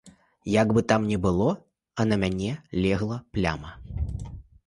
Як 0.51 0.71
бы 0.75 0.81
там 0.91 1.01
не 1.09 1.17
было, 1.25 1.49
а 1.99 2.05
на 2.11 2.15
мяне 2.23 2.49
легла 2.85 3.21
пляма. 3.39 3.71